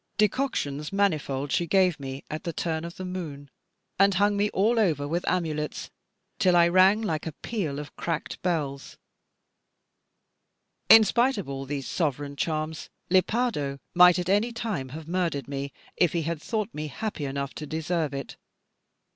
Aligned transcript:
Decoctions 0.17 0.91
manifold 0.91 1.51
she 1.51 1.67
gave 1.67 1.99
me 1.99 2.23
at 2.27 2.43
the 2.43 2.51
turn 2.51 2.83
of 2.85 2.95
the 2.95 3.05
moon, 3.05 3.51
and 3.99 4.15
hung 4.15 4.35
me 4.35 4.49
all 4.49 4.79
over 4.79 5.07
with 5.07 5.23
amulets, 5.29 5.91
till 6.39 6.55
I 6.55 6.69
rang 6.69 7.03
like 7.03 7.27
a 7.27 7.33
peal 7.33 7.77
of 7.77 7.95
cracked 7.95 8.41
bells. 8.41 8.97
In 10.89 11.03
spite 11.03 11.37
of 11.37 11.47
all 11.47 11.65
these 11.65 11.87
sovereign 11.87 12.35
charms, 12.35 12.89
Lepardo 13.11 13.77
might 13.93 14.17
at 14.17 14.27
any 14.27 14.51
time 14.51 14.89
have 14.89 15.07
murdered 15.07 15.47
me, 15.47 15.71
if 15.95 16.13
he 16.13 16.23
had 16.23 16.41
thought 16.41 16.73
me 16.73 16.87
happy 16.87 17.25
enough 17.25 17.53
to 17.53 17.67
deserve 17.67 18.11
it. 18.11 18.37